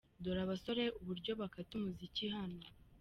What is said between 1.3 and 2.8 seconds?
bakata umuziki hano!.